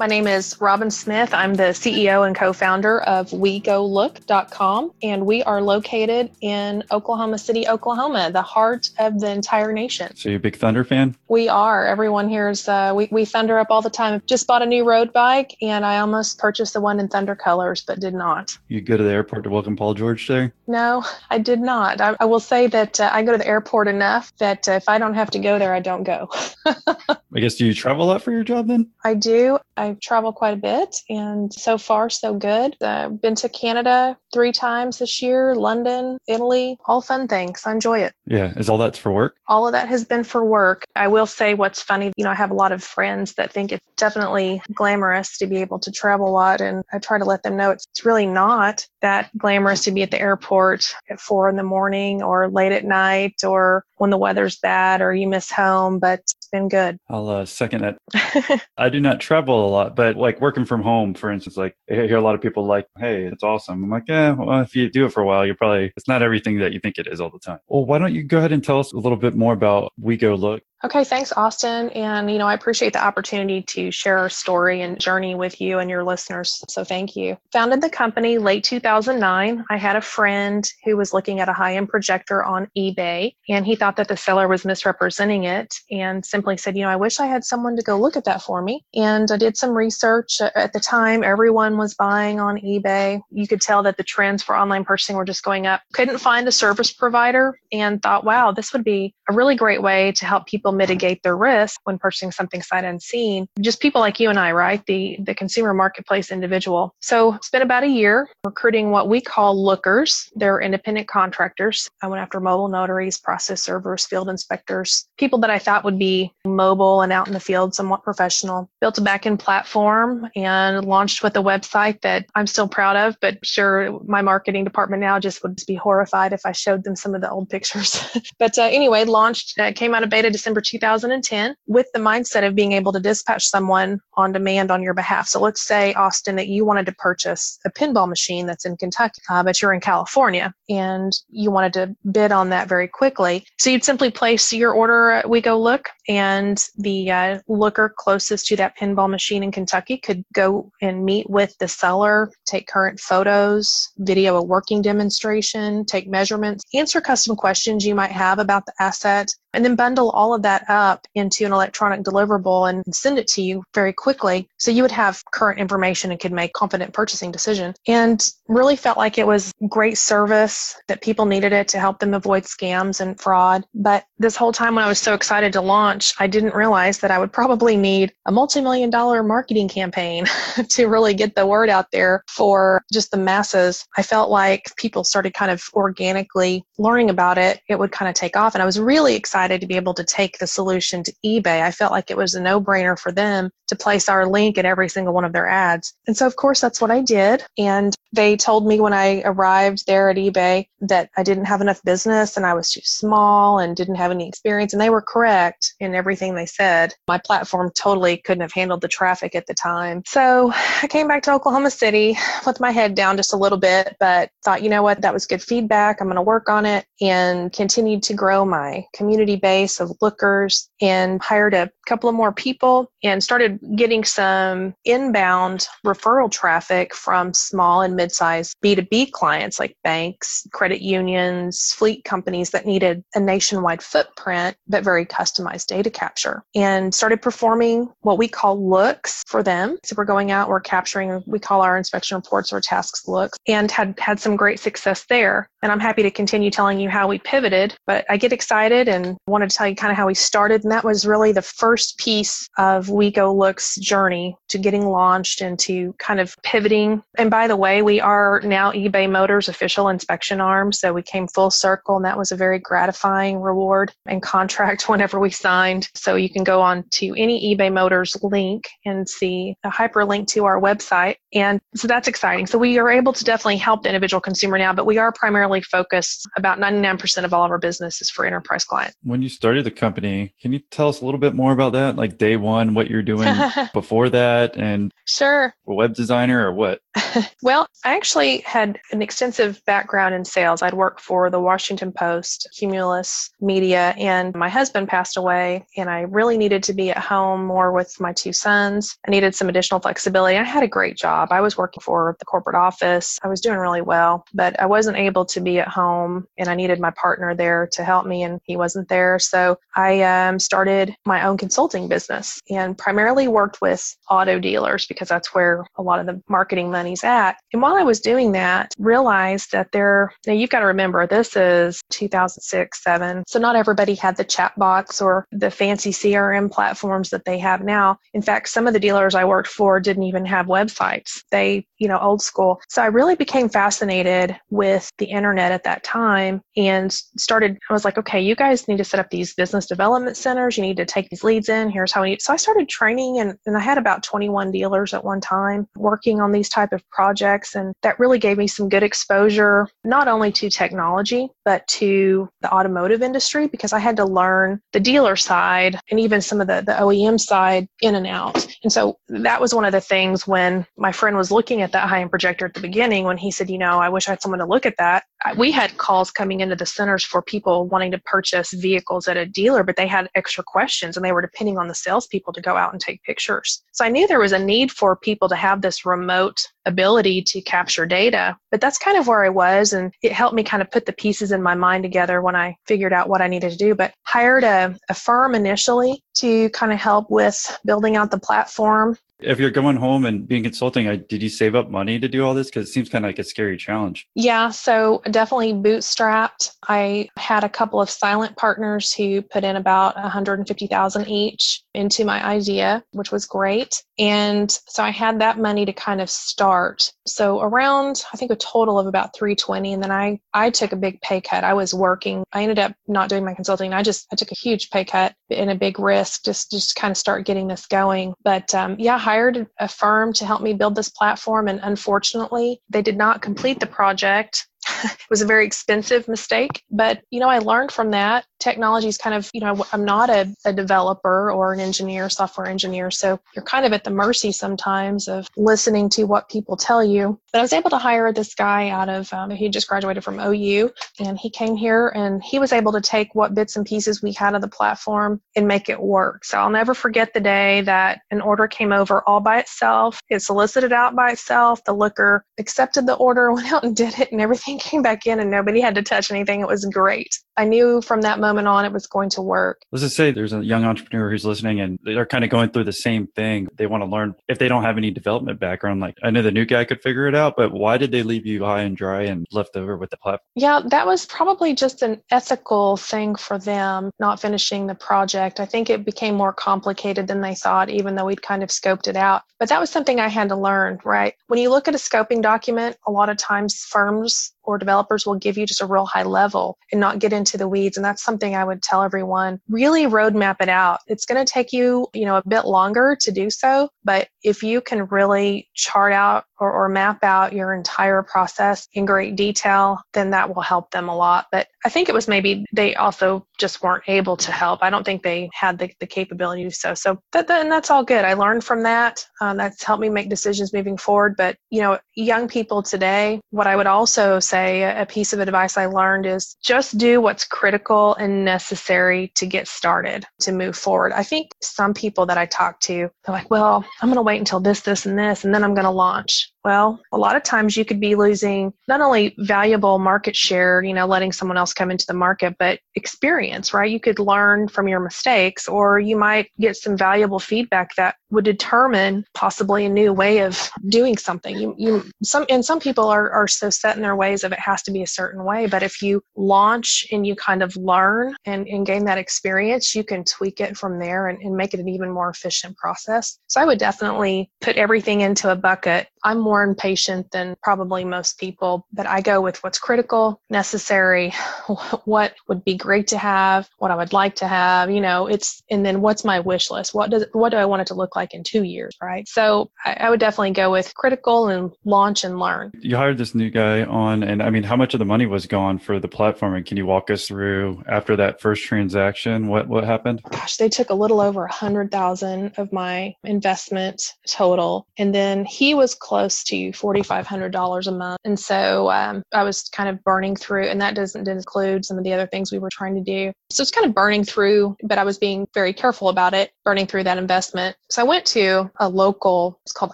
[0.00, 1.34] My name is Robin Smith.
[1.34, 7.68] I'm the CEO and co founder of WeGoLook.com, and we are located in Oklahoma City,
[7.68, 10.16] Oklahoma, the heart of the entire nation.
[10.16, 11.16] So, you're a big Thunder fan?
[11.28, 11.86] We are.
[11.86, 14.14] Everyone here is, uh, we, we thunder up all the time.
[14.14, 17.36] I've just bought a new road bike, and I almost purchased the one in Thunder
[17.36, 18.56] colors, but did not.
[18.68, 20.54] You go to the airport to welcome Paul George there?
[20.66, 22.00] No, I did not.
[22.00, 24.88] I, I will say that uh, I go to the airport enough that uh, if
[24.88, 26.30] I don't have to go there, I don't go.
[26.64, 28.88] I guess do you travel a lot for your job then?
[29.04, 29.58] I do.
[29.76, 32.76] I travel quite a bit, and so far, so good.
[32.82, 37.62] I've been to Canada three times this year, London, Italy, all fun things.
[37.66, 38.12] I enjoy it.
[38.26, 38.52] Yeah.
[38.56, 39.36] Is all that for work?
[39.46, 40.84] All of that has been for work.
[40.96, 43.72] I will say what's funny, you know, I have a lot of friends that think
[43.72, 47.42] it's definitely glamorous to be able to travel a lot, and I try to let
[47.42, 51.56] them know it's really not that glamorous to be at the airport at four in
[51.56, 55.98] the morning or late at night or when the weather's bad or you miss home,
[55.98, 56.98] but it's been good.
[57.08, 58.62] I'll uh, second it.
[58.78, 61.94] I do not travel a lot, but like working from home, for instance, like I
[61.94, 64.90] hear a lot of people like, "Hey, it's awesome." I'm like, "Yeah, well, if you
[64.90, 67.20] do it for a while, you're probably it's not everything that you think it is
[67.20, 69.34] all the time." Well, why don't you go ahead and tell us a little bit
[69.34, 70.62] more about We Go Look?
[70.82, 71.90] Okay, thanks, Austin.
[71.90, 75.78] And, you know, I appreciate the opportunity to share our story and journey with you
[75.78, 76.64] and your listeners.
[76.68, 77.36] So thank you.
[77.52, 79.64] Founded the company late 2009.
[79.68, 83.66] I had a friend who was looking at a high end projector on eBay and
[83.66, 87.20] he thought that the seller was misrepresenting it and simply said, you know, I wish
[87.20, 88.82] I had someone to go look at that for me.
[88.94, 90.40] And I did some research.
[90.40, 93.20] At the time, everyone was buying on eBay.
[93.30, 95.82] You could tell that the trends for online purchasing were just going up.
[95.92, 100.12] Couldn't find a service provider and thought, wow, this would be a really great way
[100.12, 103.46] to help people mitigate their risk when purchasing something sight unseen.
[103.60, 104.84] Just people like you and I, right?
[104.86, 106.94] The the consumer marketplace individual.
[107.00, 110.30] So it's been about a year recruiting what we call lookers.
[110.34, 111.88] They're independent contractors.
[112.02, 116.32] I went after mobile notaries, process servers, field inspectors, people that I thought would be
[116.44, 118.68] mobile and out in the field, somewhat professional.
[118.80, 123.44] Built a backend platform and launched with a website that I'm still proud of, but
[123.44, 127.20] sure my marketing department now just would be horrified if I showed them some of
[127.20, 128.00] the old pictures.
[128.38, 132.54] but uh, anyway, launched, uh, came out of beta December 2010 with the mindset of
[132.54, 135.28] being able to dispatch someone on demand on your behalf.
[135.28, 139.20] So let's say, Austin, that you wanted to purchase a pinball machine that's in Kentucky,
[139.30, 143.44] uh, but you're in California and you wanted to bid on that very quickly.
[143.58, 148.46] So you'd simply place your order at We Go Look, and the uh, looker closest
[148.46, 152.98] to that pinball machine in Kentucky could go and meet with the seller, take current
[152.98, 158.72] photos, video a working demonstration, take measurements, answer custom questions you might have about the
[158.80, 163.28] asset, and then bundle all of that up into an electronic deliverable and send it
[163.28, 167.32] to you very quickly so you would have current information and could make confident purchasing
[167.32, 167.74] decision.
[167.86, 172.14] And really felt like it was great service that people needed it to help them
[172.14, 173.64] avoid scams and fraud.
[173.74, 177.10] But this whole time when i was so excited to launch i didn't realize that
[177.10, 180.26] i would probably need a multi-million dollar marketing campaign
[180.68, 183.86] to really get the word out there for just the masses.
[183.96, 188.14] I felt like people started kind of organically learning about it it would kind of
[188.14, 188.54] take off.
[188.54, 191.62] And i was really excited to be able to take the solution to eBay.
[191.62, 194.66] I felt like it was a no brainer for them to place our link in
[194.66, 195.94] every single one of their ads.
[196.06, 197.44] And so, of course, that's what I did.
[197.58, 201.82] And they told me when I arrived there at eBay that I didn't have enough
[201.82, 204.72] business and I was too small and didn't have any experience.
[204.72, 206.94] And they were correct in everything they said.
[207.06, 210.02] My platform totally couldn't have handled the traffic at the time.
[210.06, 210.52] So
[210.82, 212.16] I came back to Oklahoma City
[212.46, 215.26] with my head down just a little bit, but thought, you know what, that was
[215.26, 216.00] good feedback.
[216.00, 220.68] I'm going to work on it and continued to grow my community base of lookers
[220.80, 227.34] and hired a couple of more people and started getting some inbound referral traffic from
[227.34, 233.82] small and mid-sized B2B clients like banks, credit unions, fleet companies that needed a nationwide
[233.82, 239.76] footprint but very customized data capture and started performing what we call looks for them.
[239.84, 243.70] So we're going out, we're capturing, we call our inspection reports or tasks looks and
[243.70, 245.46] had had some great success there.
[245.62, 249.18] And I'm happy to continue telling you how we pivoted, but I get excited and
[249.26, 250.62] wanted to tell you kind of how we started.
[250.62, 255.42] And that was really the first piece of We Go Looks journey to getting launched
[255.42, 257.02] and to kind of pivoting.
[257.18, 260.70] And by the way, we are now eBay Motors official inspection arm.
[260.72, 265.18] So we came full circle and that was a very gratifying reward and contract whenever
[265.18, 265.88] we signed.
[265.96, 270.44] So you can go on to any eBay Motors link and see a hyperlink to
[270.44, 271.16] our website.
[271.32, 272.46] And so that's exciting.
[272.46, 275.62] So we are able to definitely help the individual consumer now, but we are primarily
[275.62, 278.96] focused about 99% of all of our business is for enterprise clients.
[279.02, 281.96] When you started the company, can you tell us a little bit more about that?
[281.96, 283.34] Like day one, what you're doing
[283.72, 285.54] before that and sure.
[285.66, 286.80] A web designer or what?
[287.42, 290.62] well, I actually had an extensive background in sales.
[290.62, 296.00] I'd worked for the Washington Post, Cumulus Media, and my husband passed away, and I
[296.00, 298.96] really needed to be at home more with my two sons.
[299.06, 300.36] I needed some additional flexibility.
[300.36, 301.28] I had a great job.
[301.30, 303.18] I was working for the corporate office.
[303.22, 306.54] I was doing really well, but I wasn't able to be at home, and I
[306.54, 309.18] needed my partner there to help me, and he wasn't there.
[309.18, 315.08] So I um, started my own consulting business and primarily worked with auto dealers because
[315.08, 317.36] that's where a lot of the marketing money's at.
[317.52, 321.36] And while I was doing that, realized that there, now you've got to remember this
[321.36, 323.22] is 2006, 7.
[323.26, 327.62] So not everybody had the chat box or the fancy CRM platforms that they have
[327.62, 327.98] now.
[328.14, 331.22] In fact, some of the dealers I worked for didn't even have websites.
[331.30, 332.60] They, you know, old school.
[332.70, 337.84] So I really became fascinated with the internet at that time and started, I was
[337.84, 340.56] like, okay, you guys need to set up these business development centers.
[340.56, 341.68] You need to take these leads in.
[341.68, 345.04] Here's how we, so I started training and, and I had about 21 dealers at
[345.04, 347.54] one time working on these type of projects.
[347.54, 352.54] And that really gave me some good exposure, not only to technology, but to the
[352.54, 356.62] automotive industry because I had to learn the dealer side and even some of the,
[356.64, 358.46] the OEM side in and out.
[358.62, 361.88] And so that was one of the things when my friend was looking at that
[361.88, 364.22] high end projector at the beginning, when he said, you know, I wish I had
[364.22, 365.02] someone to look at that.
[365.36, 369.26] We had calls coming into the centers for people wanting to purchase vehicles at a
[369.26, 372.56] dealer, but they had extra questions and they were depending on the salespeople to go
[372.56, 373.64] out and take pictures.
[373.72, 377.40] So I knew there was a need for people to have this remote ability to
[377.42, 378.36] capture data.
[378.50, 380.92] But that's kind of where I was, and it helped me kind of put the
[380.92, 383.74] pieces in my mind together when I figured out what I needed to do.
[383.74, 388.96] But hired a, a firm initially to kind of help with building out the platform
[389.22, 392.24] if you're going home and being consulting, I, did you save up money to do
[392.24, 392.48] all this?
[392.48, 394.08] Because it seems kind of like a scary challenge.
[394.14, 396.52] Yeah, so definitely bootstrapped.
[396.68, 402.24] I had a couple of silent partners who put in about 150,000 each into my
[402.24, 403.82] idea, which was great.
[403.98, 406.92] And so I had that money to kind of start.
[407.06, 409.74] So around, I think a total of about 320.
[409.74, 411.44] And then I, I took a big pay cut.
[411.44, 412.24] I was working.
[412.32, 413.74] I ended up not doing my consulting.
[413.74, 416.90] I just, I took a huge pay cut and a big risk just, just kind
[416.90, 418.14] of start getting this going.
[418.24, 421.48] But um, yeah, hired a firm to help me build this platform.
[421.48, 424.46] And unfortunately, they did not complete the project
[424.84, 428.98] it was a very expensive mistake but you know i learned from that technology is
[428.98, 433.20] kind of you know i'm not a, a, developer or an engineer software engineer so
[433.34, 437.38] you're kind of at the mercy sometimes of listening to what people tell you but
[437.38, 440.70] i was able to hire this guy out of um, he just graduated from ou
[440.98, 444.12] and he came here and he was able to take what bits and pieces we
[444.12, 448.00] had of the platform and make it work so i'll never forget the day that
[448.10, 452.86] an order came over all by itself it solicited out by itself the looker accepted
[452.86, 455.74] the order went out and did it and everything came back in and nobody had
[455.74, 456.40] to touch anything.
[456.40, 457.18] It was great.
[457.36, 459.62] I knew from that moment on it was going to work.
[459.72, 462.64] Let's just say there's a young entrepreneur who's listening and they're kind of going through
[462.64, 463.48] the same thing.
[463.56, 465.80] They want to learn if they don't have any development background.
[465.80, 468.26] Like I know the new guy could figure it out, but why did they leave
[468.26, 470.26] you high and dry and left over with the platform?
[470.34, 475.40] Yeah, that was probably just an ethical thing for them not finishing the project.
[475.40, 478.88] I think it became more complicated than they thought, even though we'd kind of scoped
[478.88, 479.22] it out.
[479.38, 481.14] But that was something I had to learn, right?
[481.28, 485.14] When you look at a scoping document, a lot of times firms or developers will
[485.16, 487.76] give you just a real high level and not get into the weeds.
[487.76, 490.80] And that's something I would tell everyone really roadmap it out.
[490.86, 494.42] It's going to take you, you know, a bit longer to do so, but if
[494.42, 499.80] you can really chart out or, or map out your entire process in great detail,
[499.92, 501.26] then that will help them a lot.
[501.30, 504.62] But I think it was maybe they also just weren't able to help.
[504.62, 506.74] I don't think they had the, the capability to so.
[506.74, 508.04] So that, that, and that's all good.
[508.04, 509.06] I learned from that.
[509.20, 511.14] Um, that's helped me make decisions moving forward.
[511.16, 515.56] But, you know, young people today, what I would also say, a piece of advice
[515.56, 520.92] I learned is just do what's critical and necessary to get started, to move forward.
[520.92, 522.72] I think some people that I talk to,
[523.04, 525.54] they're like, well, I'm going to wait until this, this, and this, and then I'm
[525.54, 526.32] going to launch.
[526.44, 530.72] Well, a lot of times you could be losing not only valuable market share, you
[530.72, 533.70] know, letting someone else come into the market, but experience, right?
[533.70, 538.24] You could learn from your mistakes or you might get some valuable feedback that would
[538.24, 541.36] determine possibly a new way of doing something.
[541.36, 544.38] You, you some and some people are, are so set in their ways of it
[544.38, 545.46] has to be a certain way.
[545.46, 549.84] But if you launch and you kind of learn and, and gain that experience, you
[549.84, 553.18] can tweak it from there and, and make it an even more efficient process.
[553.28, 555.88] So I would definitely put everything into a bucket.
[556.04, 561.10] I'm more impatient than probably most people, but I go with what's critical, necessary,
[561.84, 565.42] what would be great to have, what I would like to have, you know, it's
[565.50, 566.74] and then what's my wish list?
[566.74, 568.10] What does what do I want it to look like?
[568.12, 569.08] in two years, right?
[569.08, 572.52] So I, I would definitely go with critical and launch and learn.
[572.60, 575.26] You hired this new guy on, and I mean, how much of the money was
[575.26, 576.34] gone for the platform?
[576.34, 579.28] And can you walk us through after that first transaction?
[579.28, 580.02] What what happened?
[580.10, 585.24] Gosh, they took a little over a hundred thousand of my investment total, and then
[585.24, 587.98] he was close months to $4,500 a month.
[588.04, 591.84] And so um, I was kind of burning through, and that doesn't include some of
[591.84, 593.12] the other things we were trying to do.
[593.30, 596.66] So it's kind of burning through, but I was being very careful about it, burning
[596.66, 597.56] through that investment.
[597.70, 599.72] So I went to a local, it's called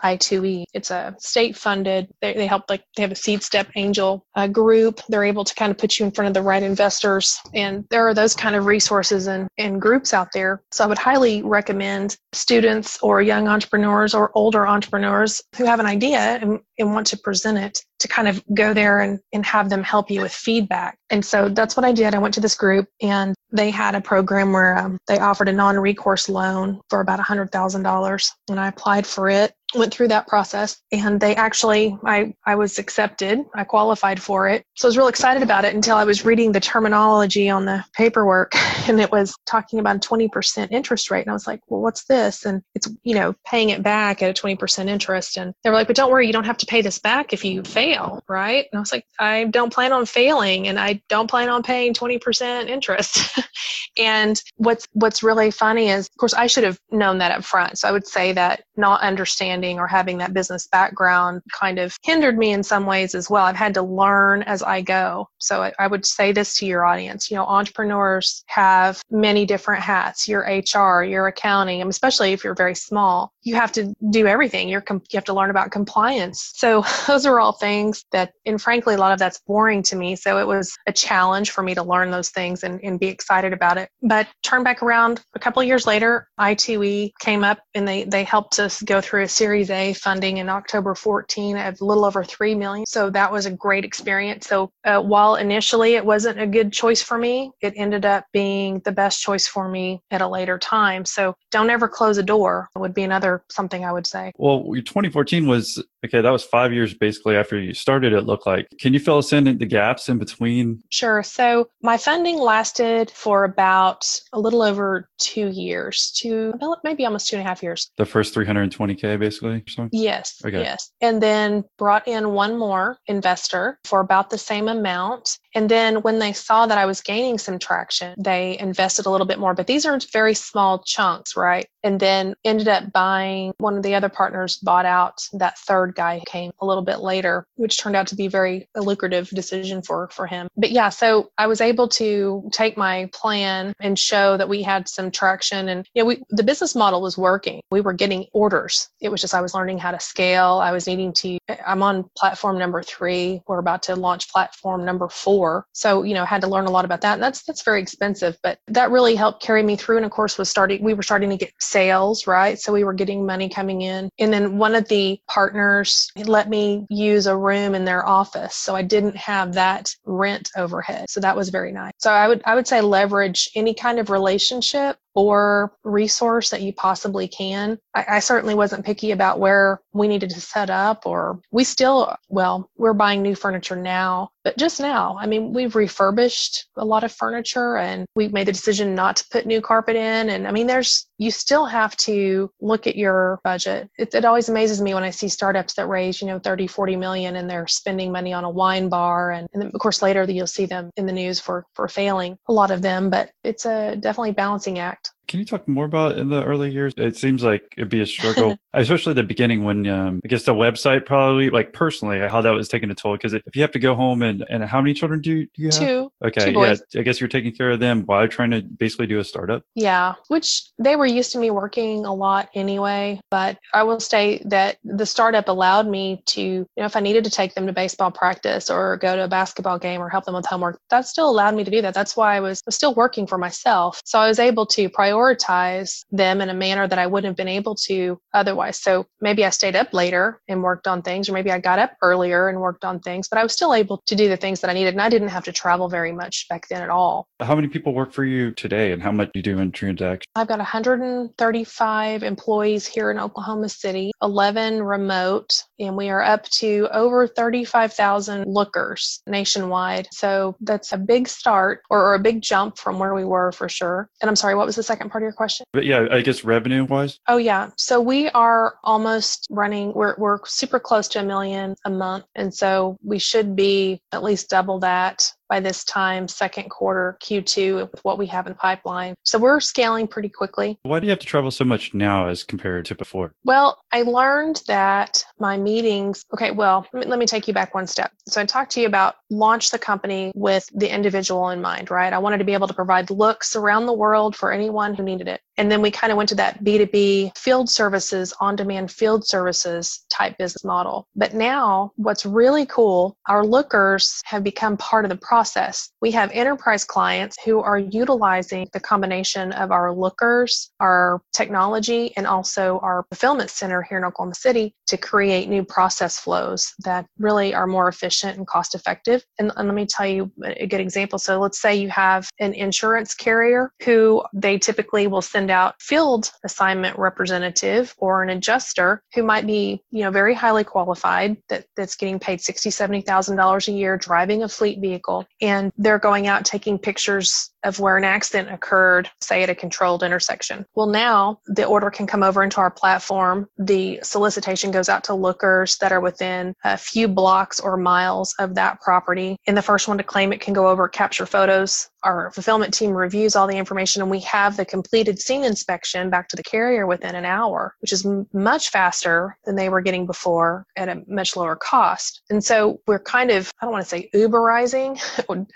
[0.04, 0.64] I2E.
[0.74, 4.46] It's a state funded, they, they help like, they have a seed step angel uh,
[4.46, 5.00] group.
[5.08, 7.38] They're able to kind of put you in front of the right investors.
[7.54, 10.62] And there are those kind of resources and, and groups out there.
[10.70, 15.86] So I would highly recommend students or young entrepreneurs or older entrepreneurs who have an
[15.86, 19.70] idea and, and want to present it to kind of go there and, and have
[19.70, 20.98] them help you with feedback.
[21.10, 22.14] And so that's what I did.
[22.14, 25.52] I went to this group and they had a program where um, they offered a
[25.52, 28.30] non recourse loan for about $100,000.
[28.50, 32.78] And I applied for it went through that process and they actually I, I was
[32.78, 36.24] accepted i qualified for it so i was real excited about it until i was
[36.24, 38.52] reading the terminology on the paperwork
[38.88, 42.04] and it was talking about a 20% interest rate and i was like well what's
[42.04, 45.76] this and it's you know paying it back at a 20% interest and they were
[45.76, 48.66] like but don't worry you don't have to pay this back if you fail right
[48.70, 51.94] and i was like i don't plan on failing and i don't plan on paying
[51.94, 53.38] 20% interest
[53.98, 57.78] and what's what's really funny is of course i should have known that up front
[57.78, 61.96] so i would say that not understanding understanding or having that business background kind of
[62.02, 63.44] hindered me in some ways as well.
[63.44, 65.28] I've had to learn as I go.
[65.38, 67.30] So I, I would say this to your audience.
[67.30, 70.28] You know, entrepreneurs have many different hats.
[70.28, 74.68] Your HR, your accounting, especially if you're very small, you have to do everything.
[74.68, 76.52] You're com- you have to learn about compliance.
[76.56, 80.16] So those are all things that, and frankly, a lot of that's boring to me.
[80.16, 83.52] So it was a challenge for me to learn those things and, and be excited
[83.52, 83.88] about it.
[84.02, 88.58] But turn back around a couple years later, I2E came up and they, they helped
[88.58, 92.56] us go through a series A funding in October 14 of a little over 3
[92.56, 92.84] million.
[92.86, 94.48] So that was a great experience.
[94.48, 98.80] So uh, while initially it wasn't a good choice for me, it ended up being
[98.84, 101.04] the best choice for me at a later time.
[101.04, 104.32] So don't ever close a door would be another something I would say.
[104.36, 106.20] Well, 2014 was okay.
[106.20, 108.12] That was five years basically after you started.
[108.12, 108.66] It looked like.
[108.80, 110.82] Can you fill us in the gaps in between?
[110.90, 111.22] Sure.
[111.22, 117.36] So my funding lasted for about a little over two years, two maybe almost two
[117.36, 117.90] and a half years.
[117.96, 119.36] The first 320k, basically
[119.66, 119.88] basically?
[119.92, 120.42] Yes.
[120.44, 120.60] Okay.
[120.60, 120.90] Yes.
[121.00, 125.38] And then brought in one more investor for about the same amount.
[125.54, 129.26] And then when they saw that I was gaining some traction, they invested a little
[129.26, 129.54] bit more.
[129.54, 131.66] But these are very small chunks, right?
[131.82, 136.22] And then ended up buying one of the other partners bought out that third guy
[136.26, 140.08] came a little bit later, which turned out to be very a lucrative decision for
[140.10, 140.48] for him.
[140.56, 144.88] But yeah, so I was able to take my plan and show that we had
[144.88, 147.60] some traction and you know, we the business model was working.
[147.70, 148.88] We were getting orders.
[149.00, 150.60] It was just I was learning how to scale.
[150.62, 153.40] I was needing to, I'm on platform number three.
[153.46, 155.66] We're about to launch platform number four.
[155.72, 157.14] So, you know, had to learn a lot about that.
[157.14, 159.96] And that's, that's very expensive, but that really helped carry me through.
[159.96, 162.58] And of course was starting, we were starting to get sales, right?
[162.58, 164.10] So we were getting money coming in.
[164.18, 165.75] And then one of the partners
[166.16, 168.54] let me use a room in their office.
[168.54, 171.10] So I didn't have that rent overhead.
[171.10, 171.92] So that was very nice.
[171.98, 176.72] So I would, I would say leverage any kind of relationship or resource that you
[176.72, 177.78] possibly can.
[177.94, 182.14] I, I, certainly wasn't picky about where we needed to set up, or we still,
[182.28, 187.02] well, we're buying new furniture now, but just now, I mean, we've refurbished a lot
[187.02, 190.30] of furniture and we've made the decision not to put new carpet in.
[190.30, 193.90] And I mean, there's, you still have to look at your budget.
[193.98, 196.94] It, it always amazes me when I see startups that raise, you know, 30, 40
[196.94, 199.32] million and they're spending money on a wine bar.
[199.32, 202.52] And, and of course, later you'll see them in the news for, for failing, a
[202.52, 205.05] lot of them, but it's a definitely balancing act.
[205.28, 206.94] Can you talk more about in the early years?
[206.96, 210.54] It seems like it'd be a struggle, especially the beginning when um, I guess the
[210.54, 213.14] website probably, like personally, how that was taking a toll.
[213.14, 215.62] Because if you have to go home and, and how many children do you, do
[215.62, 215.78] you have?
[215.78, 216.12] Two.
[216.24, 216.52] Okay.
[216.52, 216.76] Two yeah.
[216.96, 219.64] I guess you're taking care of them while trying to basically do a startup.
[219.74, 220.14] Yeah.
[220.28, 223.20] Which they were used to me working a lot anyway.
[223.30, 227.24] But I will say that the startup allowed me to, you know, if I needed
[227.24, 230.34] to take them to baseball practice or go to a basketball game or help them
[230.34, 231.94] with homework, that still allowed me to do that.
[231.94, 234.00] That's why I was, was still working for myself.
[234.04, 237.36] So I was able to prioritize prioritize them in a manner that I wouldn't have
[237.36, 238.80] been able to otherwise.
[238.80, 241.92] So maybe I stayed up later and worked on things, or maybe I got up
[242.02, 244.70] earlier and worked on things, but I was still able to do the things that
[244.70, 244.94] I needed.
[244.94, 247.28] And I didn't have to travel very much back then at all.
[247.40, 250.26] How many people work for you today and how much do you do in transactions?
[250.34, 256.88] I've got 135 employees here in Oklahoma City, 11 remote, and we are up to
[256.92, 260.08] over 35,000 lookers nationwide.
[260.12, 263.68] So that's a big start or, or a big jump from where we were for
[263.68, 264.08] sure.
[264.20, 265.66] And I'm sorry, what was the second part of your question?
[265.72, 267.18] But yeah, I guess revenue wise.
[267.28, 267.70] Oh yeah.
[267.76, 272.24] So we are almost running we're we're super close to a million a month.
[272.34, 277.90] And so we should be at least double that by this time, second quarter, Q2,
[277.90, 279.14] with what we have in pipeline.
[279.22, 280.78] So we're scaling pretty quickly.
[280.82, 283.32] Why do you have to travel so much now as compared to before?
[283.44, 287.74] Well, I learned that my meetings, okay, well, let me, let me take you back
[287.74, 288.12] one step.
[288.28, 292.12] So I talked to you about launch the company with the individual in mind, right?
[292.12, 295.28] I wanted to be able to provide looks around the world for anyone who needed
[295.28, 295.40] it.
[295.58, 300.04] And then we kind of went to that B2B field services, on demand field services
[300.10, 301.06] type business model.
[301.16, 305.90] But now, what's really cool, our lookers have become part of the process.
[306.00, 312.26] We have enterprise clients who are utilizing the combination of our lookers, our technology, and
[312.26, 317.52] also our fulfillment center here in Oklahoma City to create new process flows that really
[317.52, 319.22] are more efficient and cost effective.
[319.38, 321.18] And, and let me tell you a good example.
[321.18, 326.32] So let's say you have an insurance carrier who they typically will send out field
[326.44, 331.96] assignment representative or an adjuster who might be, you know, very highly qualified that, that's
[331.96, 335.25] getting paid sixty, seventy thousand dollars a year driving a fleet vehicle.
[335.40, 340.02] And they're going out taking pictures of where an accident occurred, say at a controlled
[340.04, 340.64] intersection.
[340.76, 343.48] Well, now the order can come over into our platform.
[343.58, 348.54] The solicitation goes out to lookers that are within a few blocks or miles of
[348.54, 349.36] that property.
[349.46, 351.88] And the first one to claim it can go over, capture photos.
[352.04, 356.28] Our fulfillment team reviews all the information and we have the completed scene inspection back
[356.28, 360.06] to the carrier within an hour, which is m- much faster than they were getting
[360.06, 362.22] before at a much lower cost.
[362.30, 365.00] And so we're kind of, I don't want to say Uberizing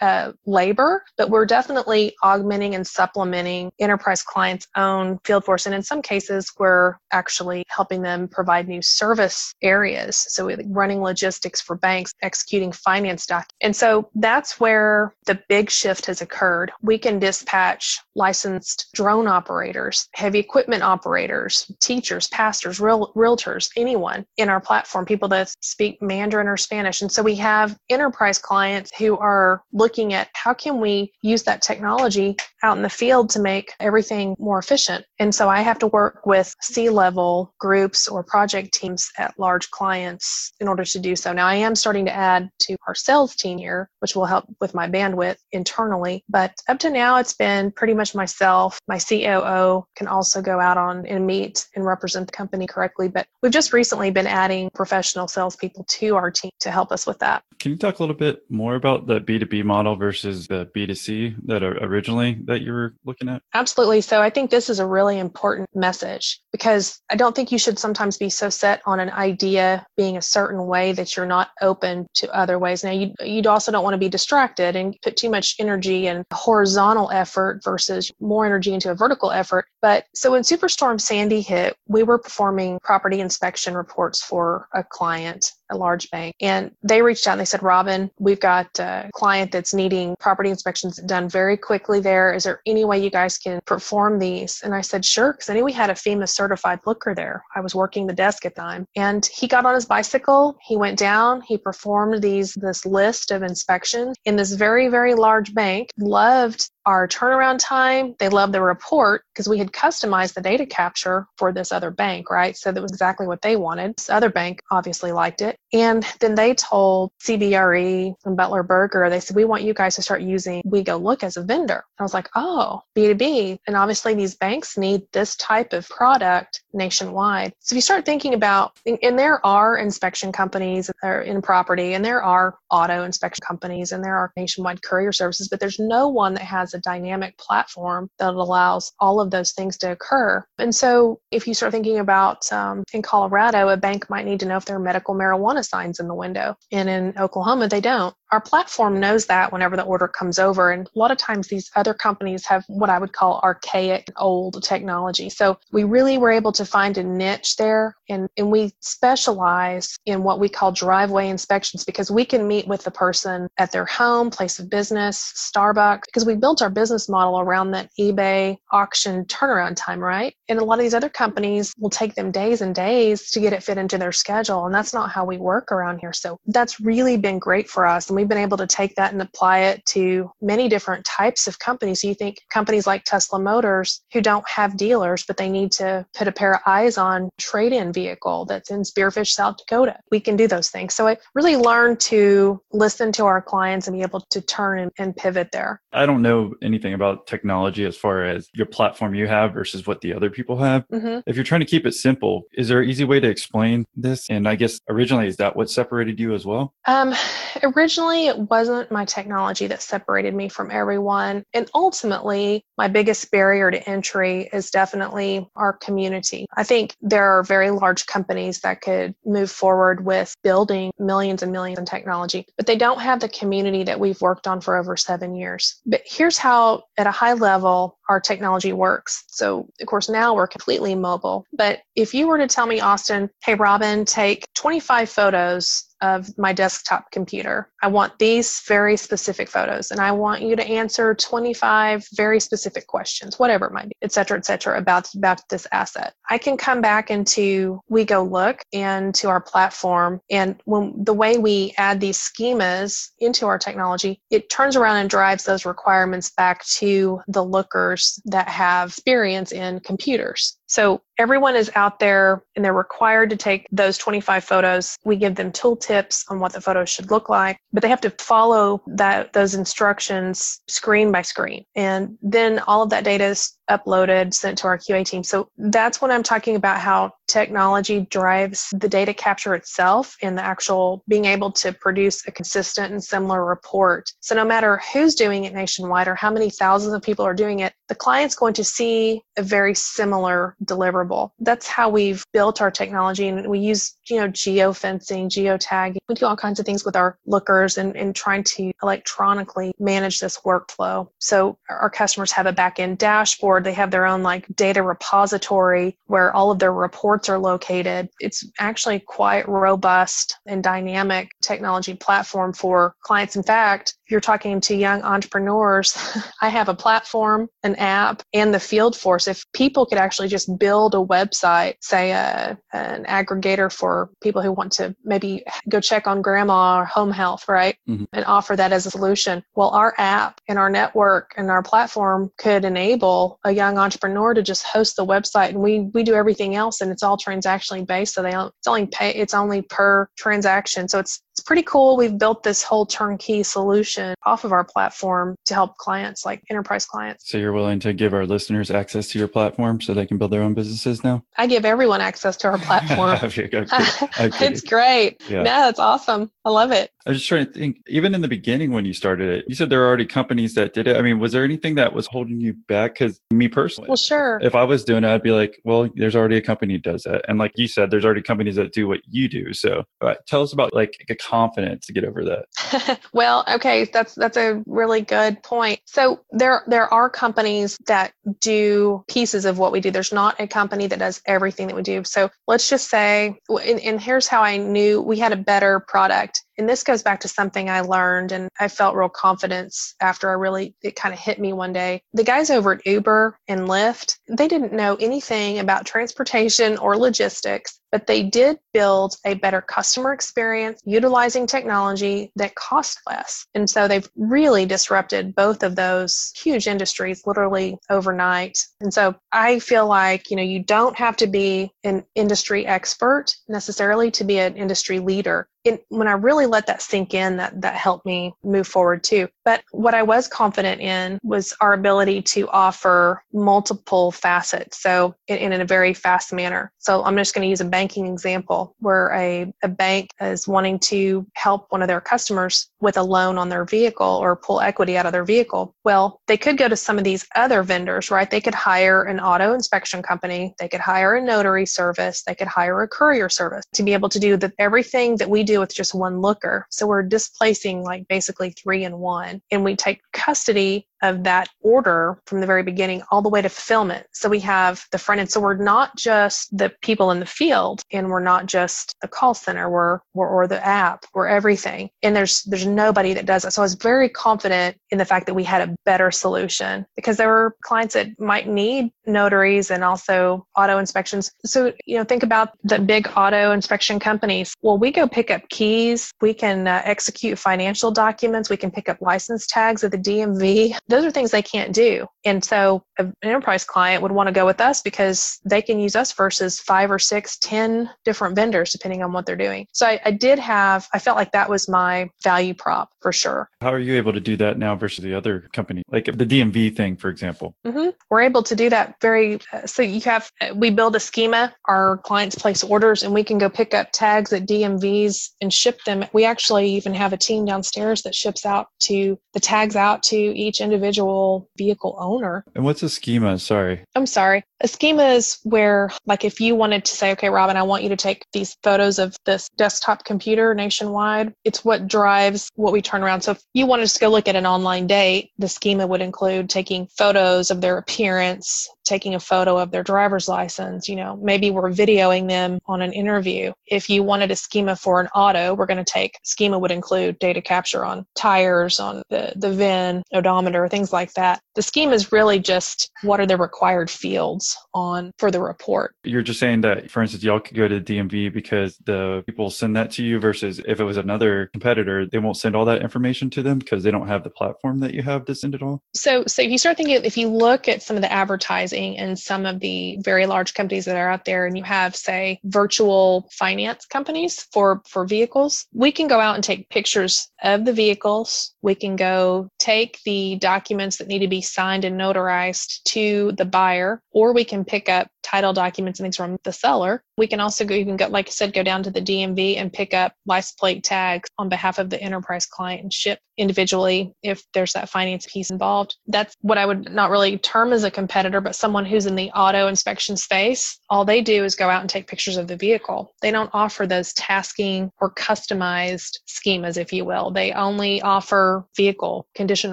[0.00, 5.66] uh, labor, but we're definitely augmenting and supplementing enterprise clients' own field force.
[5.66, 10.16] And in some cases, we're actually helping them provide new service areas.
[10.16, 13.46] So running logistics for banks, executing finance doc.
[13.60, 16.72] And so that's where the big shift has occurred.
[16.82, 24.48] We can dispatch licensed drone operators, heavy equipment operators, teachers, pastors, real, realtors, anyone in
[24.48, 27.02] our platform, people that speak Mandarin or Spanish.
[27.02, 31.62] And so we have enterprise clients who are looking at how can we use that
[31.62, 35.04] technology out in the field to make everything more efficient.
[35.18, 39.70] And so I have to work with C level groups or project teams at large
[39.70, 41.32] clients in order to do so.
[41.32, 44.74] Now, I am starting to add to our sales team here, which will help with
[44.74, 46.24] my bandwidth internally.
[46.28, 48.78] But up to now, it's been pretty much myself.
[48.88, 53.08] My COO can also go out on and meet and represent the company correctly.
[53.08, 57.18] But we've just recently been adding professional salespeople to our team to help us with
[57.20, 57.42] that.
[57.58, 61.62] Can you talk a little bit more about the B2B model versus the B2C that
[61.62, 63.42] originally that you were looking at?
[63.54, 64.00] Absolutely.
[64.00, 67.78] So I think this is a really important message because I don't think you should
[67.78, 72.06] sometimes be so set on an idea being a certain way that you're not open
[72.14, 72.84] to other ways.
[72.84, 76.24] Now, you you also don't want to be distracted and put too much energy and
[76.32, 79.66] horizontal effort versus more energy into a vertical effort.
[79.82, 85.52] But so when Superstorm Sandy hit, we were performing property inspection reports for a client
[85.70, 86.34] a large bank.
[86.40, 90.50] And they reached out and they said, Robin, we've got a client that's needing property
[90.50, 92.32] inspections done very quickly there.
[92.32, 94.60] Is there any way you guys can perform these?
[94.62, 97.42] And I said, sure, because I knew we had a FEMA certified looker there.
[97.54, 98.86] I was working the desk at the time.
[98.96, 103.42] And he got on his bicycle, he went down, he performed these this list of
[103.42, 108.16] inspections in this very, very large bank, loved our turnaround time.
[108.18, 112.30] They loved the report because we had customized the data capture for this other bank,
[112.30, 112.56] right?
[112.56, 113.96] So that was exactly what they wanted.
[113.96, 115.56] This other bank obviously liked it.
[115.72, 120.02] And then they told CBRE and Butler Berger, they said, we want you guys to
[120.02, 121.84] start using We Go Look as a vendor.
[122.00, 123.58] I was like, oh, B2B.
[123.68, 127.52] And obviously these banks need this type of product nationwide.
[127.60, 132.22] So if you start thinking about, and there are inspection companies in property, and there
[132.22, 136.42] are auto inspection companies, and there are nationwide courier services, but there's no one that
[136.42, 140.44] has a dynamic platform that allows all of those things to occur.
[140.58, 144.46] And so if you start thinking about um, in Colorado, a bank might need to
[144.46, 146.56] know if there are medical marijuana signs in the window.
[146.72, 148.14] And in Oklahoma, they don't.
[148.32, 150.70] Our platform knows that whenever the order comes over.
[150.70, 154.62] And a lot of times these other companies have what I would call archaic, old
[154.62, 155.28] technology.
[155.30, 160.22] So we really were able to find a niche there and, and we specialize in
[160.22, 164.30] what we call driveway inspections because we can meet with the person at their home,
[164.30, 169.74] place of business, Starbucks, because we built our business model around that eBay auction turnaround
[169.76, 170.34] time, right?
[170.48, 173.52] And a lot of these other companies will take them days and days to get
[173.52, 174.66] it fit into their schedule.
[174.66, 176.12] And that's not how we work around here.
[176.12, 178.08] So that's really been great for us.
[178.08, 181.58] And we've been able to take that and apply it to many different types of
[181.58, 182.02] companies.
[182.02, 186.06] So you think companies like Tesla Motors who don't have dealers, but they need to
[186.14, 189.96] put a pair of eyes on trade-in vehicle that's in Spearfish, South Dakota.
[190.10, 190.94] We can do those things.
[190.94, 194.90] So I really learned to listen to our clients and be able to turn and,
[194.98, 195.80] and pivot there.
[195.92, 200.02] I don't know anything about technology as far as your platform you have versus what
[200.02, 200.86] the other people have.
[200.92, 201.20] Mm-hmm.
[201.26, 204.28] If you're trying to keep it simple, is there an easy way to explain this?
[204.28, 206.74] And I guess originally, is that what separated you as well?
[206.86, 207.14] Um,
[207.62, 211.44] originally, personally, it wasn't my technology that separated me from everyone.
[211.54, 216.46] And ultimately, my biggest barrier to entry is definitely our community.
[216.56, 221.52] I think there are very large companies that could move forward with building millions and
[221.52, 224.96] millions in technology, but they don't have the community that we've worked on for over
[224.96, 225.80] seven years.
[225.86, 229.24] But here's how, at a high level, our technology works.
[229.28, 231.46] So, of course, now we're completely mobile.
[231.52, 236.52] But if you were to tell me, Austin, hey, Robin, take 25 photos of my
[236.52, 237.70] desktop computer.
[237.82, 242.86] I want these very specific photos and I want you to answer 25 very specific
[242.86, 246.14] questions, whatever it might be, et cetera, et cetera, about, about this asset.
[246.28, 250.20] I can come back into We Go Look and to our platform.
[250.30, 255.10] And when the way we add these schemas into our technology, it turns around and
[255.10, 260.58] drives those requirements back to the lookers that have experience in computers.
[260.70, 264.96] So everyone is out there and they're required to take those 25 photos.
[265.04, 268.00] We give them tool tips on what the photos should look like, but they have
[268.02, 271.64] to follow that those instructions screen by screen.
[271.74, 275.22] And then all of that data is uploaded, sent to our QA team.
[275.22, 280.44] So that's what I'm talking about how technology drives the data capture itself and the
[280.44, 284.12] actual being able to produce a consistent and similar report.
[284.20, 287.60] So no matter who's doing it nationwide or how many thousands of people are doing
[287.60, 291.30] it, the client's going to see a very similar deliverable.
[291.38, 295.98] That's how we've built our technology and we use, you know, geofencing, geotagging.
[296.08, 300.18] We do all kinds of things with our lookers and, and trying to electronically manage
[300.18, 301.08] this workflow.
[301.18, 303.59] So our customers have a back-end dashboard.
[303.60, 308.08] They have their own like data repository where all of their reports are located.
[308.20, 313.36] It's actually quite robust and dynamic technology platform for clients.
[313.36, 315.96] In fact, you're talking to young entrepreneurs,
[316.42, 319.28] I have a platform, an app, and the field force.
[319.28, 324.42] If people could actually just build a website, say a, uh, an aggregator for people
[324.42, 327.76] who want to maybe go check on grandma or home health, right?
[327.88, 328.04] Mm-hmm.
[328.12, 329.42] And offer that as a solution.
[329.54, 334.42] Well, our app and our network and our platform could enable a young entrepreneur to
[334.42, 338.14] just host the website and we, we do everything else and it's all transactionally based.
[338.14, 340.88] So they don't, it's only pay, it's only per transaction.
[340.88, 341.96] So it's, it's pretty cool.
[341.96, 346.84] We've built this whole turnkey solution off of our platform to help clients like enterprise
[346.84, 347.30] clients.
[347.30, 350.32] So you're willing to give our listeners access to your platform so they can build
[350.32, 351.24] their own businesses now?
[351.38, 353.18] I give everyone access to our platform.
[353.22, 355.22] it's great.
[355.30, 355.42] Yeah.
[355.44, 356.30] No, it's awesome.
[356.44, 356.90] I love it.
[357.06, 359.54] I was just trying to think, even in the beginning when you started it, you
[359.54, 360.98] said there are already companies that did it.
[360.98, 362.98] I mean, was there anything that was holding you back?
[362.98, 364.38] Because me personally, well, sure.
[364.42, 367.04] If I was doing it, I'd be like, well, there's already a company that does
[367.04, 367.24] that.
[367.26, 369.54] And like you said, there's already companies that do what you do.
[369.54, 373.00] So right, tell us about like a confidence to get over that.
[373.12, 375.80] well, okay, that's that's a really good point.
[375.84, 379.90] So there there are companies that do pieces of what we do.
[379.90, 382.02] There's not a company that does everything that we do.
[382.04, 386.42] So let's just say, and, and here's how I knew we had a better product
[386.60, 390.34] and this goes back to something I learned and I felt real confidence after I
[390.34, 392.02] really, it kind of hit me one day.
[392.12, 397.80] The guys over at Uber and Lyft, they didn't know anything about transportation or logistics,
[397.90, 403.46] but they did build a better customer experience utilizing technology that cost less.
[403.54, 408.58] And so they've really disrupted both of those huge industries literally overnight.
[408.80, 413.34] And so I feel like, you know, you don't have to be an industry expert
[413.48, 417.60] necessarily to be an industry leader it, when I really let that sink in, that
[417.60, 419.28] that helped me move forward too.
[419.44, 425.52] But what I was confident in was our ability to offer multiple facets, so in,
[425.52, 426.72] in a very fast manner.
[426.78, 430.78] So I'm just going to use a banking example where a, a bank is wanting
[430.80, 434.96] to help one of their customers with a loan on their vehicle or pull equity
[434.96, 435.74] out of their vehicle.
[435.84, 438.30] Well, they could go to some of these other vendors, right?
[438.30, 442.48] They could hire an auto inspection company, they could hire a notary service, they could
[442.48, 445.74] hire a courier service to be able to do the, everything that we do with
[445.74, 446.66] just one looker.
[446.70, 449.42] So we're displacing like basically three in one.
[449.50, 453.48] And we take custody of that order from the very beginning all the way to
[453.48, 454.06] fulfillment.
[454.12, 455.30] So we have the front end.
[455.30, 459.34] So we're not just the people in the field and we're not just the call
[459.34, 461.90] center, we're, we're or the app, we're everything.
[462.02, 463.52] And there's there's nobody that does it.
[463.52, 467.16] So I was very confident in the fact that we had a better solution because
[467.16, 471.30] there were clients that might need notaries and also auto inspections.
[471.44, 474.54] So, you know, think about the big auto inspection companies.
[474.62, 478.88] Well, we go pick up keys, we can uh, execute financial documents, we can pick
[478.88, 482.06] up license tags at the DMV those are things they can't do.
[482.24, 485.96] And so an enterprise client would want to go with us because they can use
[485.96, 489.66] us versus five or six, ten different vendors, depending on what they're doing.
[489.72, 493.48] So I, I did have, I felt like that was my value prop for sure.
[493.60, 496.76] How are you able to do that now versus the other company, like the DMV
[496.76, 497.54] thing, for example?
[497.66, 497.90] Mm-hmm.
[498.10, 499.40] We're able to do that very.
[499.52, 501.54] Uh, so you have we build a schema.
[501.66, 505.82] Our clients place orders, and we can go pick up tags at DMVs and ship
[505.84, 506.04] them.
[506.12, 510.16] We actually even have a team downstairs that ships out to the tags out to
[510.16, 512.44] each individual vehicle owner.
[512.54, 513.38] And what's a schema?
[513.38, 513.84] Sorry.
[513.94, 514.44] I'm sorry.
[514.62, 517.88] A schema is where, like, if you wanted to say, okay, Robin, I want you
[517.88, 523.02] to take these photos of this desktop computer nationwide, it's what drives what we turn
[523.02, 523.22] around.
[523.22, 526.50] So if you wanted to go look at an online date, the schema would include
[526.50, 530.88] taking photos of their appearance, taking a photo of their driver's license.
[530.88, 533.52] You know, maybe we're videoing them on an interview.
[533.68, 537.18] If you wanted a schema for an auto, we're going to take schema would include
[537.20, 541.40] data capture on tires, on the, the VIN, odometer, things like that.
[541.54, 545.94] The schema is really just what are the required fields on for the report.
[546.02, 549.76] You're just saying that, for instance, y'all could go to DMV because the people send
[549.76, 553.30] that to you versus if it was another competitor, they won't send all that information
[553.30, 555.80] to them because they don't have the platform that you have to send it all.
[555.94, 559.18] So, so if you start thinking, if you look at some of the advertising and
[559.18, 563.28] some of the very large companies that are out there, and you have, say, virtual
[563.32, 568.54] finance companies for for vehicles, we can go out and take pictures of the vehicles.
[568.62, 573.44] We can go take the documents that need to be signed and notarized to the
[573.44, 577.02] buyer, or we can pick up title documents and things from the seller.
[577.16, 579.56] We can also go, you can go, like I said, go down to the DMV
[579.56, 584.12] and pick up license plate tags on behalf of the enterprise client and ship individually
[584.22, 585.96] if there's that finance piece involved.
[586.06, 589.30] That's what I would not really term as a competitor, but someone who's in the
[589.30, 590.78] auto inspection space.
[590.90, 593.14] All they do is go out and take pictures of the vehicle.
[593.22, 597.30] They don't offer those tasking or customized schemas, if you will.
[597.30, 599.72] They only offer vehicle condition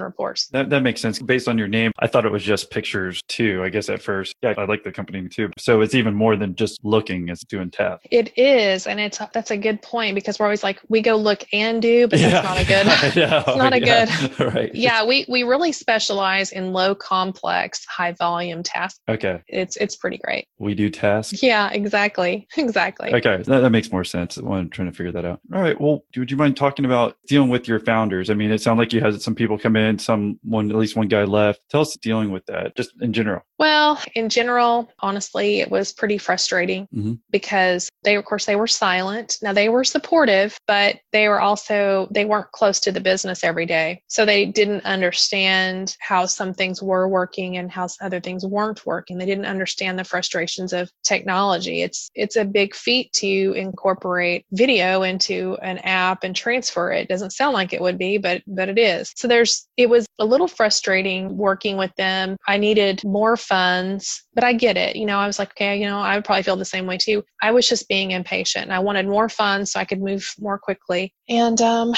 [0.00, 0.48] reports.
[0.48, 1.20] That, that makes sense.
[1.20, 4.34] Based on your name, I thought it was just pictures too, I guess at first.
[4.42, 5.47] Yeah, I like the company too.
[5.58, 8.06] So it's even more than just looking, it's doing tasks.
[8.10, 8.86] It is.
[8.86, 12.08] And it's that's a good point because we're always like, we go look and do,
[12.08, 12.86] but that's not a good
[13.46, 14.06] it's not a yeah.
[14.06, 14.74] good right.
[14.74, 19.00] Yeah, we we really specialize in low complex, high volume tasks.
[19.08, 19.42] Okay.
[19.48, 20.46] It's it's pretty great.
[20.58, 21.42] We do tasks.
[21.42, 22.46] Yeah, exactly.
[22.68, 23.14] Exactly.
[23.14, 23.42] Okay.
[23.44, 24.36] That, that makes more sense.
[24.36, 25.40] I'm trying to figure that out.
[25.54, 25.80] All right.
[25.80, 28.30] Well, would you mind talking about dealing with your founders?
[28.30, 30.96] I mean, it sounded like you had some people come in, some one at least
[30.96, 31.60] one guy left.
[31.70, 33.42] Tell us dealing with that, just in general.
[33.58, 37.14] Well, in general, honestly, it was pretty frustrating mm-hmm.
[37.30, 39.38] because they, of course, they were silent.
[39.42, 43.66] Now they were supportive, but they were also they weren't close to the business every
[43.66, 48.84] day, so they didn't understand how some things were working and how other things weren't
[48.86, 49.18] working.
[49.18, 51.82] They didn't understand the frustrations of technology.
[51.82, 57.02] It's it's a big feat to incorporate video into an app and transfer it.
[57.02, 59.12] it doesn't sound like it would be, but but it is.
[59.16, 62.36] So there's it was a little frustrating working with them.
[62.46, 64.94] I needed more funds, but I get it.
[64.94, 66.96] You know, I was like, okay, you know, I would probably feel the same way
[66.96, 67.24] too.
[67.42, 70.60] I was just being impatient and I wanted more funds so I could move more
[70.60, 71.12] quickly.
[71.28, 71.92] And um,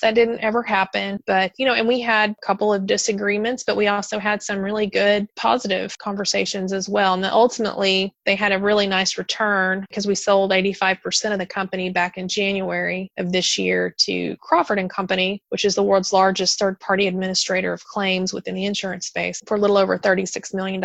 [0.00, 1.20] that didn't ever happen.
[1.26, 4.58] But, you know, and we had a couple of disagreements, but we also had some
[4.58, 7.14] really good positive conversations as well.
[7.14, 11.90] And ultimately, they had a really nice return because we sold 85% of the company
[11.90, 16.58] back in January of this year to Crawford and Company, which is the world's largest
[16.58, 20.82] third party administrator of claims within the insurance space for a little over $36 million.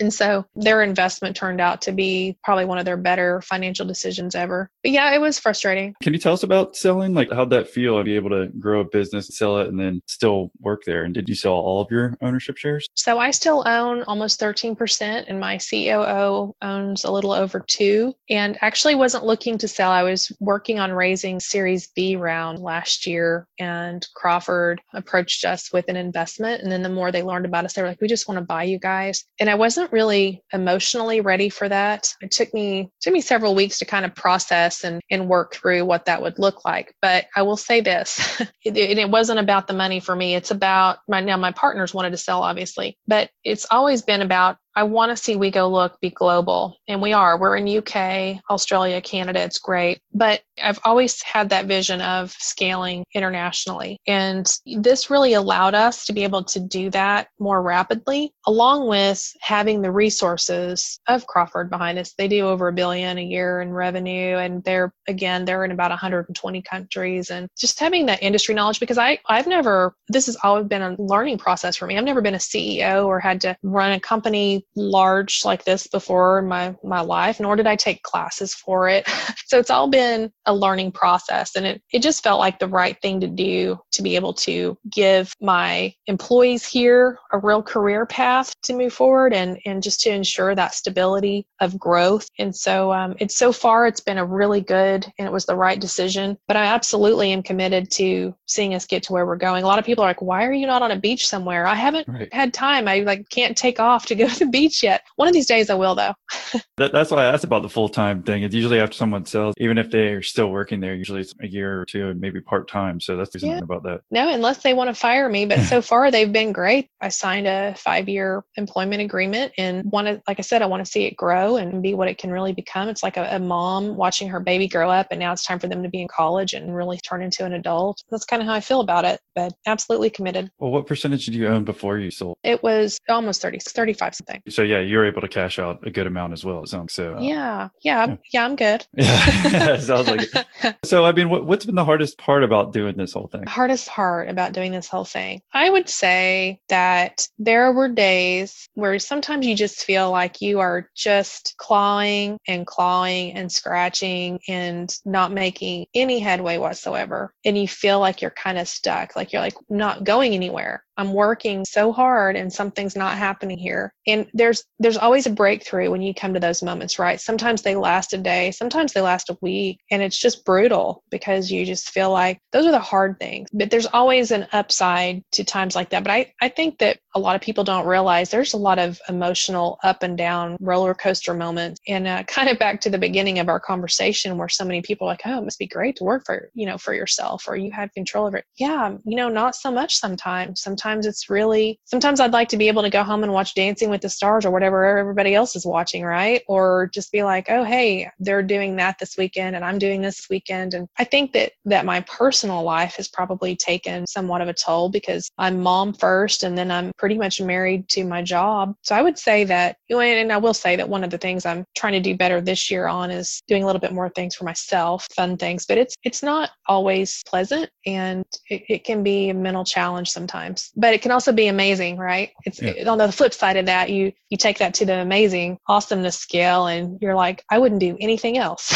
[0.00, 4.34] And so their investment turned out to be probably one of their better financial decisions
[4.34, 4.70] ever.
[4.82, 5.94] But yeah, it was frustrating.
[6.02, 7.14] Can you tell us about selling?
[7.14, 10.02] Like, how'd that feel to be able to grow a business, sell it, and then
[10.06, 11.04] still work there?
[11.04, 12.86] And did you sell all of your ownership shares?
[12.94, 18.14] So I still own almost 13%, and my COO owns a little over two.
[18.30, 19.90] And actually wasn't looking to sell.
[19.90, 25.88] I was working on raising Series B round last year, and Crawford approached us with
[25.88, 26.62] an investment.
[26.62, 28.44] And then the more they learned about us, they were like, "We just want to
[28.44, 32.12] buy you guys." And I wasn't really emotionally ready for that.
[32.20, 35.84] It took me took me several weeks to kind of process and and work through
[35.84, 36.94] what that would look like.
[37.02, 38.31] But I will say this:
[38.64, 40.34] it, it wasn't about the money for me.
[40.34, 44.56] It's about my now my partners wanted to sell, obviously, but it's always been about
[44.74, 46.78] I want to see We Go Look be global.
[46.88, 47.38] And we are.
[47.38, 49.40] We're in UK, Australia, Canada.
[49.40, 50.00] It's great.
[50.14, 53.98] But I've always had that vision of scaling internationally.
[54.06, 59.30] And this really allowed us to be able to do that more rapidly, along with
[59.40, 62.14] having the resources of Crawford behind us.
[62.16, 64.36] They do over a billion a year in revenue.
[64.36, 67.30] And they're, again, they're in about 120 countries.
[67.30, 70.96] And just having that industry knowledge, because I, I've never, this has always been a
[70.98, 71.98] learning process for me.
[71.98, 76.38] I've never been a CEO or had to run a company large like this before
[76.38, 79.08] in my my life, nor did I take classes for it.
[79.46, 82.96] so it's all been a learning process, and it it just felt like the right
[83.00, 88.54] thing to do to be able to give my employees here a real career path
[88.62, 92.28] to move forward, and and just to ensure that stability of growth.
[92.38, 95.56] And so um, it's so far it's been a really good and it was the
[95.56, 96.36] right decision.
[96.48, 99.64] But I absolutely am committed to seeing us get to where we're going.
[99.64, 101.74] A lot of people are like, "Why are you not on a beach somewhere?" I
[101.74, 102.32] haven't right.
[102.32, 102.88] had time.
[102.88, 105.02] I like can't take off to go to the beach yet.
[105.16, 106.14] One of these days I will, though.
[106.76, 108.42] that, that's why I asked about the full time thing.
[108.42, 111.80] It's usually after someone sells, even if they're still working there, usually it's a year
[111.80, 113.00] or two, and maybe part time.
[113.00, 113.58] So that's the yeah.
[113.58, 114.02] about that.
[114.10, 115.46] No, unless they want to fire me.
[115.46, 116.88] But so far they've been great.
[117.00, 120.84] I signed a five year employment agreement and want to, like I said, I want
[120.84, 122.88] to see it grow and be what it can really become.
[122.88, 125.68] It's like a, a mom watching her baby grow up, and now it's time for
[125.68, 128.02] them to be in college and really turn into an adult.
[128.10, 129.20] That's kind of how I feel about it.
[129.34, 130.50] But absolutely committed.
[130.58, 132.36] Well, what percentage did you own before you sold?
[132.42, 134.41] It was almost 30, 35 something.
[134.48, 136.62] So yeah, you're able to cash out a good amount as well.
[136.62, 137.16] It sounds so.
[137.16, 138.86] Uh, yeah, yeah, yeah, yeah, I'm good.
[138.96, 140.76] Yeah, sounds like it.
[140.84, 143.44] So I mean, what, what's been the hardest part about doing this whole thing?
[143.46, 148.98] Hardest part about doing this whole thing, I would say that there were days where
[148.98, 155.32] sometimes you just feel like you are just clawing and clawing and scratching and not
[155.32, 159.56] making any headway whatsoever, and you feel like you're kind of stuck, like you're like
[159.68, 160.84] not going anywhere.
[160.96, 163.92] I'm working so hard and something's not happening here.
[164.06, 167.20] And there's there's always a breakthrough when you come to those moments, right?
[167.20, 171.50] Sometimes they last a day, sometimes they last a week, and it's just brutal because
[171.50, 173.48] you just feel like those are the hard things.
[173.52, 176.04] But there's always an upside to times like that.
[176.04, 179.00] But I, I think that a lot of people don't realize there's a lot of
[179.08, 181.80] emotional up and down roller coaster moments.
[181.88, 185.06] And uh, kind of back to the beginning of our conversation where so many people
[185.06, 187.56] are like, oh, it must be great to work for, you know, for yourself or
[187.56, 188.44] you have control over it.
[188.58, 190.60] Yeah, you know, not so much sometimes.
[190.60, 193.54] Sometimes sometimes it's really sometimes I'd like to be able to go home and watch
[193.54, 196.42] Dancing with the Stars or whatever everybody else is watching, right?
[196.48, 200.26] Or just be like, "Oh, hey, they're doing that this weekend and I'm doing this
[200.28, 204.54] weekend." And I think that that my personal life has probably taken somewhat of a
[204.54, 208.74] toll because I'm mom first and then I'm pretty much married to my job.
[208.82, 211.64] So I would say that and I will say that one of the things I'm
[211.76, 214.44] trying to do better this year on is doing a little bit more things for
[214.44, 219.34] myself, fun things, but it's it's not always pleasant and it, it can be a
[219.34, 222.30] mental challenge sometimes but it can also be amazing, right?
[222.44, 222.88] It's yeah.
[222.88, 226.66] on the flip side of that, you you take that to the amazing awesomeness scale,
[226.66, 228.72] and you're like, I wouldn't do anything else.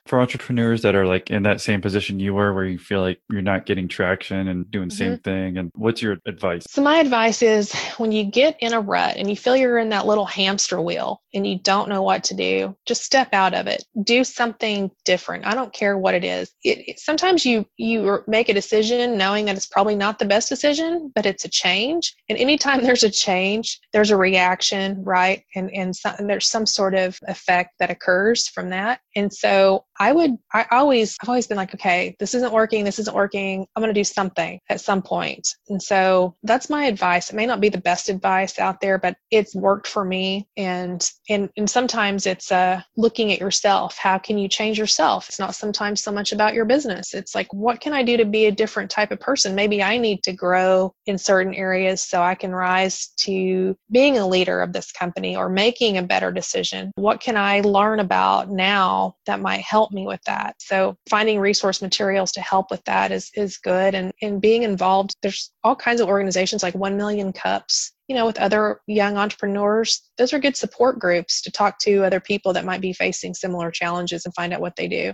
[0.06, 3.20] For entrepreneurs that are like in that same position you were, where you feel like
[3.30, 5.12] you're not getting traction and doing the mm-hmm.
[5.12, 6.64] same thing, and what's your advice?
[6.68, 9.88] So my advice is when you get in a rut and you feel you're in
[9.90, 13.66] that little hamster wheel and you don't know what to do, just step out of
[13.66, 13.84] it.
[14.02, 15.46] Do something different.
[15.46, 16.52] I don't care what it is.
[16.64, 20.48] It, it, sometimes you you make a decision knowing that it's probably not the best
[20.48, 22.14] decision, but it's it's a change.
[22.28, 25.42] And anytime there's a change, there's a reaction, right?
[25.54, 29.00] And and, some, and there's some sort of effect that occurs from that.
[29.16, 32.84] And so I would, I always, I've always been like, okay, this isn't working.
[32.84, 33.66] This isn't working.
[33.76, 35.46] I'm going to do something at some point.
[35.68, 37.28] And so that's my advice.
[37.28, 40.48] It may not be the best advice out there, but it's worked for me.
[40.56, 43.98] And, and, and sometimes it's uh, looking at yourself.
[43.98, 45.28] How can you change yourself?
[45.28, 47.12] It's not sometimes so much about your business.
[47.12, 49.54] It's like, what can I do to be a different type of person?
[49.54, 54.26] Maybe I need to grow in certain areas so I can rise to being a
[54.26, 56.90] leader of this company or making a better decision.
[56.94, 60.54] What can I learn about now that might help help me with that.
[60.58, 65.14] So finding resource materials to help with that is is good and and being involved
[65.22, 70.10] there's all kinds of organizations like 1 million cups you know with other young entrepreneurs
[70.18, 73.70] those are good support groups to talk to other people that might be facing similar
[73.70, 75.12] challenges and find out what they do.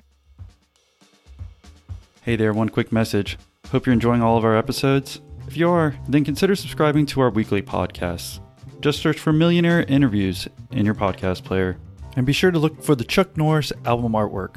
[2.22, 3.38] Hey there, one quick message.
[3.70, 5.20] Hope you're enjoying all of our episodes.
[5.46, 8.40] If you are, then consider subscribing to our weekly podcasts.
[8.80, 11.78] Just search for Millionaire Interviews in your podcast player
[12.16, 14.56] and be sure to look for the Chuck Norris album artwork.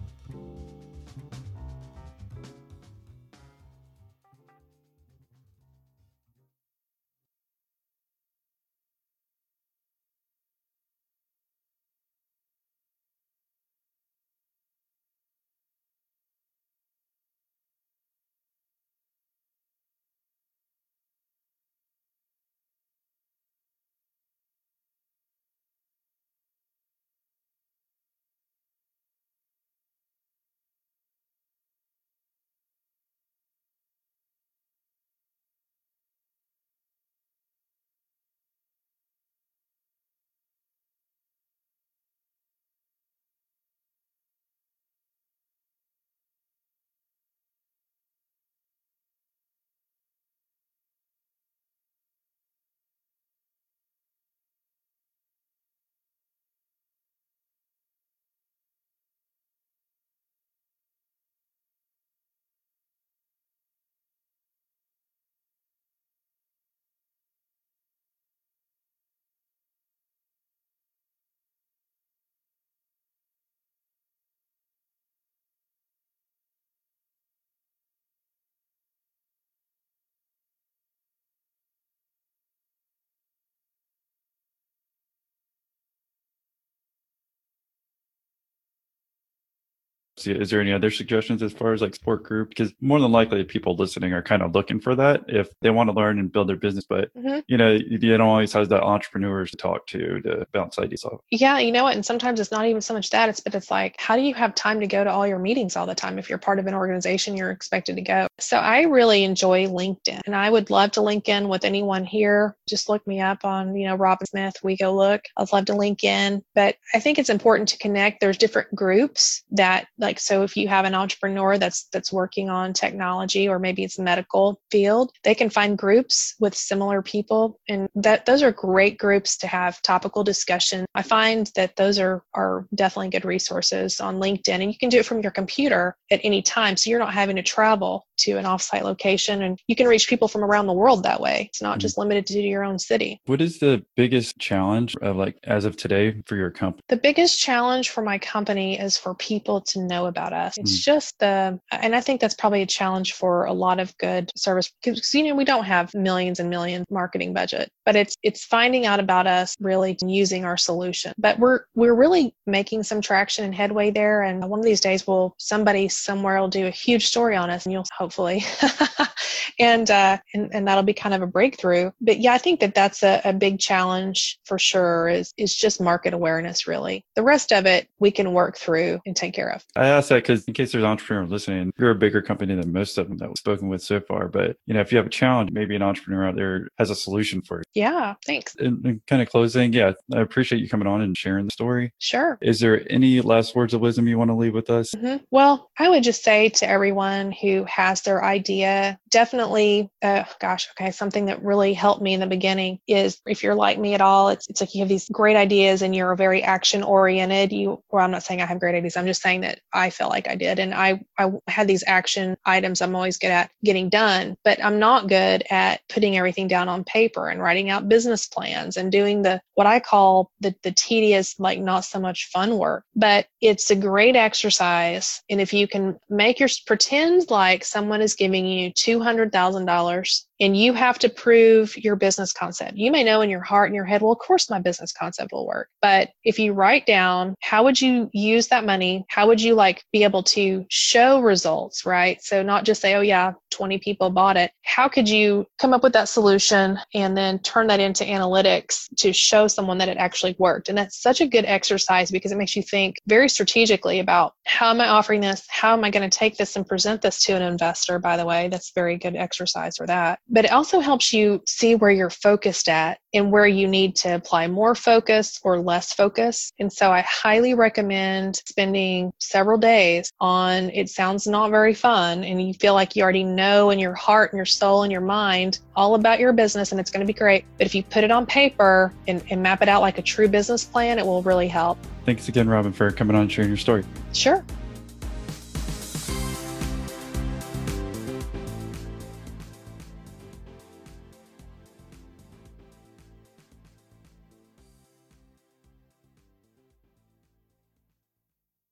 [90.27, 92.49] Is there any other suggestions as far as like support group?
[92.49, 95.89] Because more than likely, people listening are kind of looking for that if they want
[95.89, 96.85] to learn and build their business.
[96.87, 97.39] But mm-hmm.
[97.47, 101.21] you know, you don't always have the entrepreneurs to talk to to bounce ideas off.
[101.29, 101.95] Yeah, you know what?
[101.95, 104.33] And sometimes it's not even so much that; it's but it's like, how do you
[104.33, 106.67] have time to go to all your meetings all the time if you're part of
[106.67, 108.27] an organization you're expected to go?
[108.39, 112.55] So I really enjoy LinkedIn, and I would love to link in with anyone here.
[112.67, 114.55] Just look me up on you know Robin Smith.
[114.63, 115.21] We go look.
[115.37, 118.19] I'd love to link in, but I think it's important to connect.
[118.19, 122.73] There's different groups that like so if you have an entrepreneur that's that's working on
[122.73, 127.87] technology or maybe it's a medical field, they can find groups with similar people and
[127.95, 130.85] that those are great groups to have topical discussion.
[130.95, 134.99] I find that those are are definitely good resources on LinkedIn and you can do
[134.99, 138.45] it from your computer at any time so you're not having to travel to an
[138.45, 141.47] offsite location and you can reach people from around the world that way.
[141.49, 141.79] It's not mm-hmm.
[141.79, 143.19] just limited to your own city.
[143.25, 146.81] What is the biggest challenge of like as of today for your company?
[146.87, 150.57] The biggest challenge for my company is for people to know about us.
[150.57, 150.83] It's mm.
[150.83, 154.71] just the and I think that's probably a challenge for a lot of good service
[154.83, 158.85] because you know we don't have millions and millions marketing budget, but it's it's finding
[158.85, 161.13] out about us really using our solution.
[161.17, 165.05] But we're we're really making some traction and headway there and one of these days
[165.07, 168.43] will somebody somewhere will do a huge story on us and you'll hopefully.
[169.59, 171.91] and, uh, and, and that'll be kind of a breakthrough.
[172.01, 175.81] But yeah, I think that that's a, a big challenge for sure is, is just
[175.81, 177.05] market awareness really.
[177.15, 179.63] The rest of it we can work through and take care of.
[179.75, 182.97] I ask that because in case there's entrepreneurs listening, you're a bigger company than most
[182.97, 184.27] of them that we've spoken with so far.
[184.27, 186.95] But you know, if you have a challenge, maybe an entrepreneur out there has a
[186.95, 187.65] solution for it.
[187.73, 188.55] Yeah, thanks.
[188.55, 191.93] And, and kind of closing, yeah, I appreciate you coming on and sharing the story.
[191.99, 192.37] Sure.
[192.41, 194.91] Is there any last words of wisdom you want to leave with us?
[194.95, 195.23] Mm-hmm.
[195.31, 200.91] Well, I would just say to everyone who has their idea, definitely, uh, gosh, okay,
[200.91, 204.29] something that really helped me in the beginning is if you're like me at all,
[204.29, 207.51] it's, it's like you have these great ideas and you're very action oriented.
[207.51, 208.97] You, well, I'm not saying I have great ideas.
[208.97, 210.59] I'm just saying that I felt like I did.
[210.59, 214.79] And I, I had these action items I'm always good at getting done, but I'm
[214.79, 219.21] not good at putting everything down on paper and writing out business plans and doing
[219.21, 223.69] the, what I call the, the tedious, like not so much fun work, but it's
[223.69, 225.21] a great exercise.
[225.29, 228.71] And if you can make your pretend like someone is giving you
[229.01, 232.75] $200,000 and you have to prove your business concept.
[232.75, 235.31] You may know in your heart and your head, well, of course my business concept
[235.31, 235.69] will work.
[235.81, 239.05] But if you write down how would you use that money?
[239.07, 242.21] How would you like be able to show results, right?
[242.23, 244.51] So not just say, oh yeah, 20 people bought it.
[244.63, 249.13] How could you come up with that solution and then turn that into analytics to
[249.13, 250.69] show someone that it actually worked?
[250.69, 254.71] And that's such a good exercise because it makes you think very strategically about how
[254.71, 255.45] am I offering this?
[255.49, 258.25] How am I going to take this and present this to an investor, by the
[258.25, 258.47] way?
[258.47, 262.69] That's very good exercise for that but it also helps you see where you're focused
[262.69, 266.53] at and where you need to apply more focus or less focus.
[266.59, 272.41] And so I highly recommend spending several days on it sounds not very fun and
[272.41, 275.59] you feel like you already know in your heart and your soul and your mind
[275.75, 277.43] all about your business and it's going to be great.
[277.57, 280.29] But if you put it on paper and, and map it out like a true
[280.29, 281.77] business plan, it will really help.
[282.05, 283.83] Thanks again, Robin, for coming on and sharing your story.
[284.13, 284.43] Sure.